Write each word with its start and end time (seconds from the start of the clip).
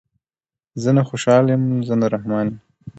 زه 0.81 0.89
نه 0.97 1.03
خوشحال 1.09 1.45
یم 1.53 1.63
زه 1.87 1.93
نه 2.01 2.05
رحمان 2.13 2.45
یم 2.49 2.53